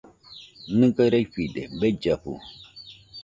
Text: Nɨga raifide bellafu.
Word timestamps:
Nɨga 0.77 1.05
raifide 1.11 1.61
bellafu. 1.79 2.33